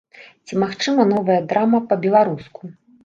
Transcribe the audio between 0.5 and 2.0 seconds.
магчыма новая драма